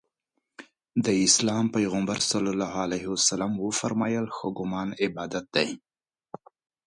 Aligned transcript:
د 1.05 1.07
اسلام 1.27 1.65
پیغمبر 1.75 2.17
ص 2.29 2.31
وفرمایل 3.65 4.25
ښه 4.37 4.47
ګمان 4.59 4.89
عبادت 5.05 5.45
دی. 5.55 5.69